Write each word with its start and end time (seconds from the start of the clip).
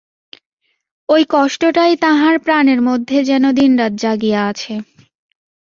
ওই 1.09 1.21
কষ্টটাই 1.29 1.93
তাঁহার 1.97 2.35
প্রাণের 2.39 2.79
মধ্যে 2.81 3.17
যেন 3.23 3.43
দিনরাত 3.51 3.93
জাগিয়া 3.97 4.41
আছে। 4.47 4.73